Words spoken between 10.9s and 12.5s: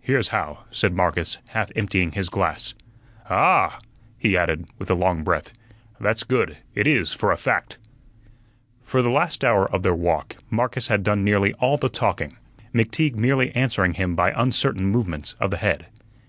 done nearly all the talking.